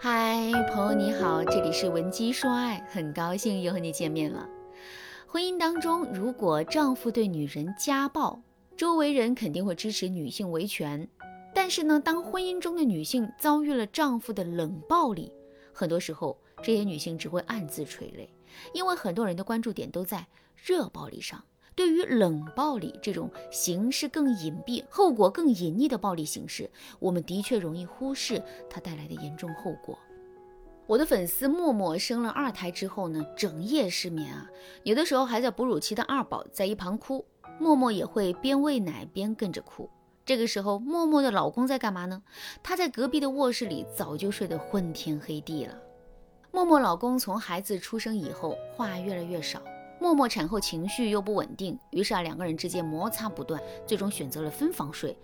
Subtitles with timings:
[0.00, 4.48] 嗨，朋友你好，这里是文姬说爱，很高兴又和你见面了。
[5.26, 8.40] 婚姻当中，如果丈夫对女人家暴，
[8.76, 11.08] 周围人肯定会支持女性维权。
[11.52, 15.32] 但是呢，当婚姻中的女性遭遇了丈夫的冷暴力，
[15.72, 18.32] 很多时候这些女性只会暗自垂泪，
[18.72, 20.24] 因为很多人的关注点都在
[20.54, 21.42] 热暴力上。
[21.78, 26.68] 对于冷暴力这种形式更隐蔽、后果更隐匿的暴力形式，
[26.98, 29.96] 我们的确容易忽视它带来的严重后果。
[30.88, 34.50] 我的粉丝默默生了二胎之后呢，整夜失眠啊，
[34.82, 37.24] 有的时候还在哺乳期的二宝在一旁哭，
[37.60, 39.88] 默默也会边喂奶边跟着哭。
[40.26, 42.20] 这个时候，默默的老公在干嘛呢？
[42.60, 45.78] 他在隔壁的卧室里早就睡得昏天黑地了。
[46.50, 49.62] 默默老公从孩子出生以后，话越来越少。
[50.00, 55.16] 默默产后情绪又不稳定，于是啊，两个人之间摩擦不断，最终选择了分房睡。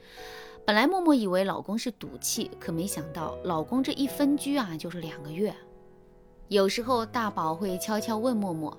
[0.67, 5.55] 本来默默以为老公是赌气，可没想到老公这一分居啊，就是两个月。
[6.49, 8.77] 有时候大宝会悄悄问默默：“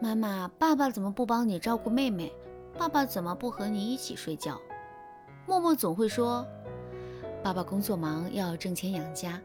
[0.00, 2.32] 妈妈，爸爸怎么不帮你照顾妹妹？
[2.78, 4.60] 爸爸怎么不和你一起睡觉？”
[5.46, 6.46] 默默总会说
[7.42, 9.40] ：“爸爸工作忙，要挣钱养家，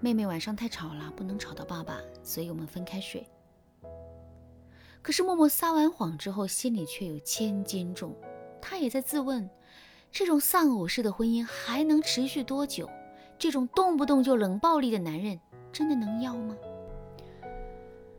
[0.00, 3.26] 妹妹晚上太吵了，不能吵到爸爸，所以我们分开睡。”
[5.02, 8.14] 可是默默撒完谎之后，心里却有千斤重。
[8.60, 9.48] 他也在自问：
[10.10, 12.88] 这种丧偶式的婚姻还能持续多久？
[13.38, 15.40] 这种动不动就冷暴力的男人，
[15.72, 16.56] 真的能要吗？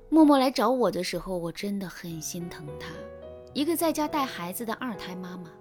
[0.10, 2.88] 默默来找我的时候，我真的很心疼她，
[3.54, 5.52] 一个在家带孩子的二胎妈妈，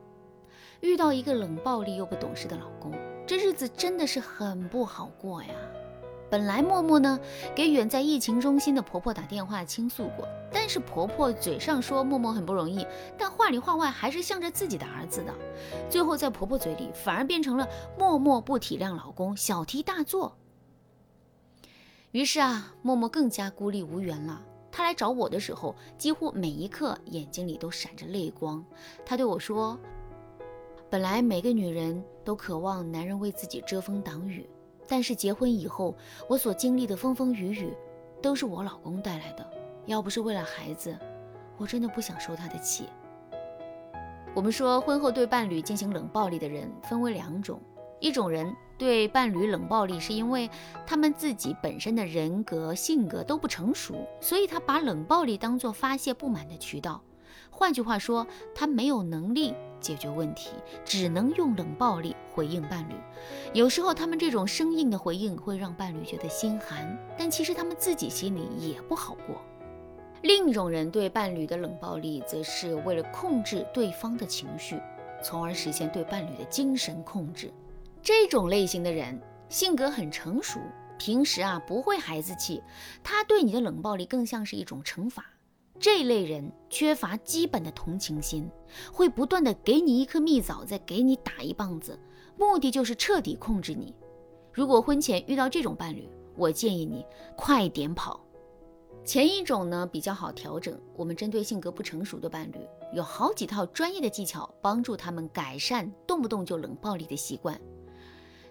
[0.80, 2.92] 遇到一个冷暴力又不懂事的老公，
[3.26, 5.50] 这日子真的是很不好过呀。
[6.30, 7.18] 本来默默呢
[7.54, 15.34] 给远在疫情中心的婆婆打电话倾诉过，但是婆婆嘴上说默默很不容易，但话里话外还是向着自己的儿子的。
[15.88, 17.66] 最后在婆婆嘴里反而变成了
[17.98, 20.36] 默默不体谅老公，小题大做。
[22.10, 24.42] 于是啊，默默更加孤立无援了。
[24.70, 28.62] 她来找我的时候，几乎每一刻眼睛里都闪着泪光。
[29.04, 29.78] 她对我说
[30.90, 34.48] ：“本来每个女人都渴望男人为自己遮风挡雨。”
[34.88, 35.94] 但是结婚以后，
[36.28, 37.76] 我所经历的风风雨雨，
[38.22, 39.46] 都是我老公带来的。
[39.84, 40.98] 要不是为了孩子，
[41.58, 42.86] 我真的不想受他的气。
[44.34, 47.60] 我们说，婚后对伴侣进行冷暴力的人分为两种：
[48.00, 50.48] 一种人对伴侣冷暴力，是因为
[50.86, 57.02] 他们自己本身的人格性格都不成熟，所以他把冷暴力当做发泄不满的渠道。
[57.50, 59.54] 换句话说，他没有能力。
[59.80, 60.50] 解决问题
[60.84, 62.94] 只能用冷暴力回应伴侣，
[63.52, 69.40] 有时候他们这种生硬的回应会让伴侣觉得心寒，但其实他们自己心里也不好过。
[70.22, 74.80] 另一种人对伴侣的冷暴力，则是为了控制对方的情绪，
[75.22, 77.52] 从而实现对伴侣的精神控制。
[78.02, 80.58] 这种类型的人性格很成熟，
[80.98, 82.62] 平时啊不会孩子气，
[83.02, 85.24] 他对你的冷暴力更像是一种惩罚。
[85.80, 88.50] 这类人缺乏基本的同情心，
[88.92, 91.98] 会不断的给你一颗蜜枣，再给你打一棒子，
[92.36, 93.94] 目的就是彻底控制你。
[94.52, 97.04] 如果婚前遇到这种伴侣，我建议你
[97.36, 98.20] 快点跑。
[99.04, 102.58] 前一种呢比较好调整，我们针对性格不成熟的伴侣，
[102.92, 107.58] 有好几套专业的技巧帮助他们改善动不动就冷暴力的习惯。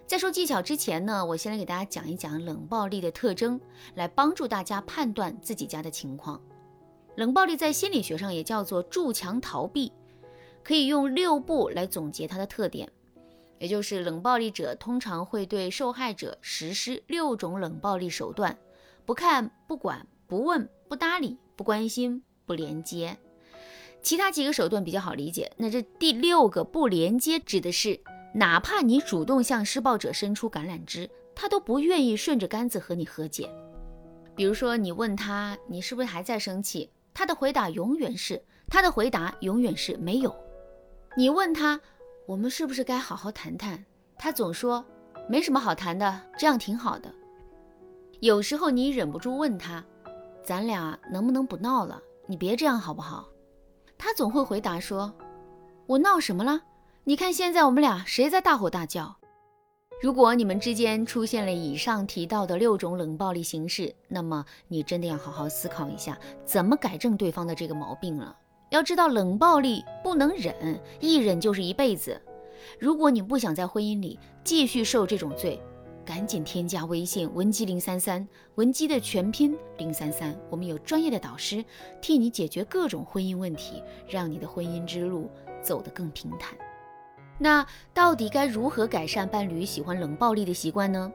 [0.06, 3.60] 在说技巧之前呢，我先来给大家讲一讲冷暴力的特征，
[3.94, 6.40] 来帮助大家判断自己家的情况。
[7.18, 9.90] 冷暴力在心理学上也叫做筑墙逃避，
[10.62, 12.88] 可以用六步来总结它的特点，
[13.58, 18.56] 也就是冷暴力者通常会对受害者实施六种冷暴力手段：
[19.04, 23.18] 不看、不管、不问、不搭理、不关心、不连接。
[24.00, 27.98] 其他几个手段比较好理解，那这第六个不连接指的是，
[28.32, 33.50] 哪怕你主动向施暴者伸出橄榄枝，他都不愿意顺着杆子和你和解。
[34.36, 36.88] 比如说，你问他，你是不是还在生气？
[37.18, 40.32] 他的回答永远是，他的回答永远是没有。
[41.16, 41.80] 你问他，
[42.28, 43.84] 我们是不是该好好谈谈？
[44.16, 44.84] 他总说
[45.28, 47.12] 没什么好谈的，这样挺好的。
[48.20, 49.84] 有时候你忍不住问他，
[50.44, 52.00] 咱俩能不能不闹了？
[52.28, 53.28] 你别这样好不好？
[53.98, 55.12] 他总会回答说，
[55.88, 56.62] 我闹什么了？
[57.02, 59.17] 你看现在我们俩谁在大吼大叫？
[60.00, 68.36] 如果你们之间出现了以上提到的六种冷暴力形式，那么你真的要好好思考一下，怎么改正对方的这个毛病了。
[68.70, 72.20] 要知道，冷暴力不能忍，一忍就是一辈子。
[72.78, 75.60] 如果你不想在婚姻里继续受这种罪，
[76.04, 78.24] 赶紧添加微信文姬零三三，
[78.54, 81.64] 文姬的全拼零三三，我们有专业的导师
[82.00, 85.28] 替你解决各种婚姻问题，让你的婚姻之路
[85.60, 86.56] 走得更平坦。
[87.38, 87.64] 那
[87.94, 91.10] 到底该如何改善伴侣喜欢冷暴力的习惯呢？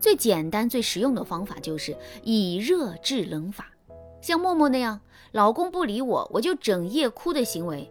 [0.00, 3.66] 最简单、最实用的方法就是以热制冷法。
[4.20, 5.00] 像默默那样，
[5.32, 7.90] 老公不理我，我就整夜哭的行为，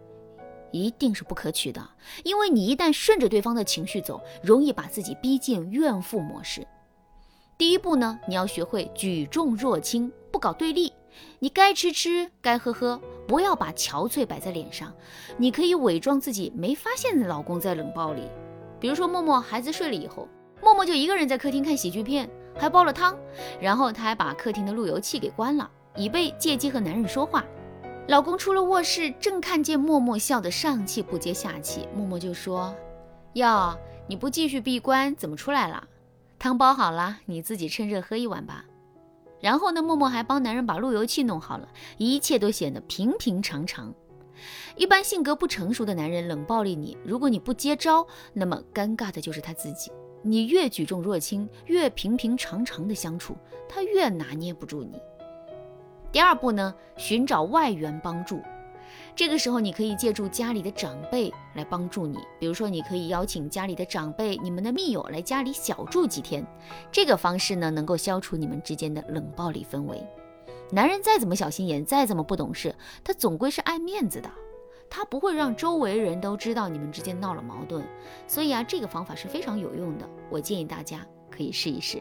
[0.72, 1.86] 一定是不可取的。
[2.24, 6.66] 因为你一旦顺着对方的情绪走，容易把自己逼进怨妇模式。
[7.58, 10.92] 第一步呢，你要学会举重若轻，不搞对立。
[11.40, 14.92] 你该吃吃，该喝喝，不要把憔悴摆在脸上。
[15.36, 18.22] 你可以伪装自己没发现老公在冷暴力。
[18.80, 20.26] 比如说，默默孩子睡了以后，
[20.62, 23.16] 默默就一个人在客厅看喜剧片，还煲了汤，
[23.60, 27.44] 然后他还把客厅的路由器给关了，以备借机和男人说话。
[28.06, 32.74] 老公出了卧室，正看见默默笑得上气不接下气，默默就说
[33.34, 33.76] ：“哟，
[34.06, 35.86] 你不继续闭关，怎么出来了？
[36.38, 38.64] 汤煲好了，你自己趁热喝一碗吧。”
[39.40, 43.94] 然后呢，默默还帮男人把路由器弄好了，一切都显得平平常常。
[44.76, 49.90] 一般性格不成熟的男人冷暴力你，如果你不接招，那么尴尬的就是他自己。
[50.22, 53.36] 你越举重若轻，越平平常常的相处，
[53.68, 55.00] 他越拿捏不住你。
[56.10, 58.40] 第二步呢，寻找外援帮助。
[59.18, 66.46] 这个时候，你可以借助家里的长辈来帮助你，比如说，你可以邀请家里的长辈、你们的密友来家里小住几天。
[66.92, 70.00] 这个方式呢，能够消除你们之间的冷暴力氛围。
[70.70, 72.72] 男人再怎么小心眼，再怎么不懂事，
[73.02, 74.30] 他总归是爱面子的，
[74.88, 77.84] 他不会让周围人都知道你们之间闹了矛盾。
[78.28, 82.00] 所以啊，这个方法是非常有用的，我建议大家可以试一试。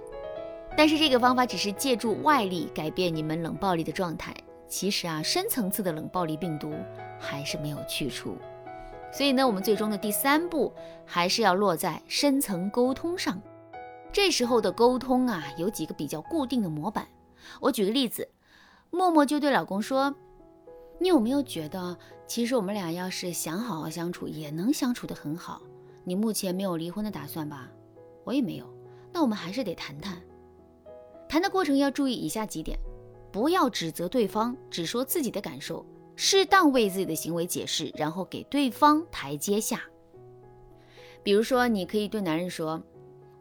[0.78, 4.32] 但是这个方法只是借助外力改变你们冷暴力的状态。
[4.68, 6.74] 其实啊，深层次的冷暴力病毒
[7.20, 8.38] 还是没有去除，
[9.12, 10.74] 所以呢，我们最终的第三步
[11.06, 13.42] 还是要落在深层沟通上。
[14.12, 17.08] 这时候的沟通啊，有几个比较固定的模板。
[17.62, 18.28] 我举个例子，
[18.90, 20.14] 默默就对老公说
[21.00, 25.62] ：“你有没有觉得，其实我们俩要是想好好相处，也能相处得很好？
[26.04, 27.70] 你目前没有离婚的打算吧？
[28.24, 28.66] 我也没有。
[29.14, 30.22] 那我们还是得谈谈。
[31.30, 32.78] 谈的过程要注意以下几点。”
[33.32, 35.86] 不要指责对方，只说自己的感受，
[36.16, 39.82] 适当为自己的行为解释，然后给对方台阶下。
[41.24, 42.82] 比如说，你可以对男人说：“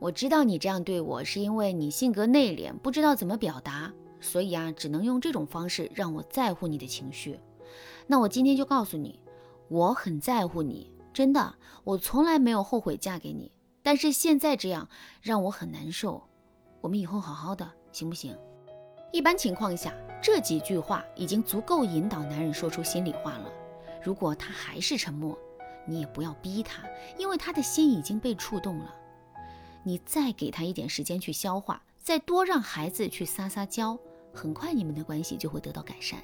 [0.00, 7.38] 我知道你这样对我，是因为你性格内敛，不知道怎么表达，所以啊，只能用这种方式让我在乎你的情绪。
[8.08, 9.20] 那我今天就告诉你，
[9.68, 11.54] 我很在乎你，真的，
[11.84, 13.52] 我从来没有后悔嫁给你。
[13.82, 14.88] 但是现在这样
[15.22, 16.20] 让我很难受，
[16.80, 18.36] 我们以后好好的，行不行？”
[19.12, 23.50] 一般情况下，这几句话已经足够引导男人说出心里话了。
[24.02, 25.38] 如果他还是沉默，
[25.86, 26.82] 你也不要逼他，
[27.16, 28.94] 因为他的心已经被触动了。
[29.82, 33.98] 你再给他一点时间去消化，再多让孩子去撒撒娇，
[34.34, 36.20] 很快你们的关系就会得到改善。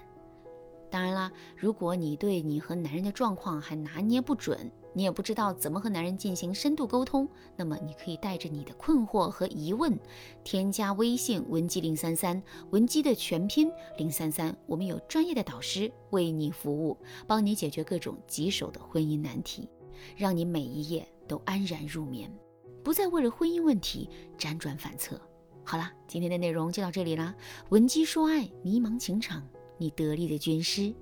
[0.90, 9.98] 当然啦，如果你对你和男人的状况还拿捏不准，你也不知道怎么和男人进行深度沟通，那么你可以带着你的困惑和疑问，
[10.44, 16.96] 添加微信文姬零三三，文姬的全拼零三三，我们有专业的导师为你服务，
[17.26, 19.68] 帮你解决各种棘手的婚姻难题，
[20.16, 22.30] 让你每一夜都安然入眠，
[22.84, 24.08] 不再为了婚姻问题
[24.38, 25.20] 辗转反侧。
[25.64, 27.34] 好了，今天的内容就到这里啦，
[27.70, 29.42] 文姬说爱，迷茫情场。
[29.78, 30.94] 你得力的军师。